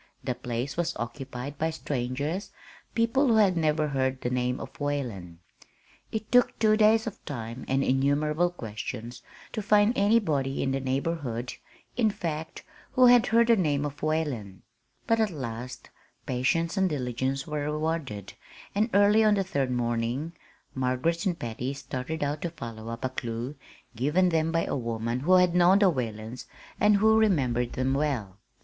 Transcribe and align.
The 0.23 0.33
place 0.33 0.77
was 0.77 0.97
occupied 0.97 1.59
by 1.59 1.69
strangers 1.69 2.49
people 2.95 3.27
who 3.27 3.35
had 3.35 3.55
never 3.55 3.89
heard 3.89 4.19
the 4.21 4.31
name 4.31 4.59
of 4.59 4.79
Whalen. 4.79 5.41
It 6.11 6.31
took 6.31 6.57
two 6.57 6.75
days 6.75 7.05
of 7.05 7.23
time 7.23 7.65
and 7.67 7.83
innumerable 7.83 8.49
questions 8.49 9.21
to 9.53 9.61
find 9.61 9.95
anybody 9.95 10.63
in 10.63 10.71
the 10.71 10.79
neighborhood, 10.79 11.53
in 11.97 12.09
fact, 12.09 12.63
who 12.93 13.05
had 13.05 13.27
heard 13.27 13.45
the 13.45 13.55
name 13.55 13.85
of 13.85 14.01
Whalen; 14.01 14.63
but 15.05 15.19
at 15.19 15.29
last 15.29 15.91
patience 16.25 16.77
and 16.77 16.89
diligence 16.89 17.45
were 17.45 17.71
rewarded, 17.71 18.33
and 18.73 18.89
early 18.95 19.23
on 19.23 19.35
the 19.35 19.43
third 19.43 19.69
morning 19.69 20.33
Margaret 20.73 21.27
and 21.27 21.37
Patty 21.37 21.75
started 21.75 22.23
out 22.23 22.41
to 22.41 22.49
follow 22.49 22.87
up 22.89 23.05
a 23.05 23.09
clew 23.09 23.55
given 23.95 24.29
them 24.29 24.51
by 24.51 24.65
a 24.65 24.75
woman 24.75 25.19
who 25.19 25.33
had 25.35 25.53
known 25.53 25.77
the 25.77 25.91
Whalens 25.91 26.47
and 26.79 26.97
who 26.97 27.19
remembered 27.19 27.73
them 27.73 27.93
well. 27.93 28.39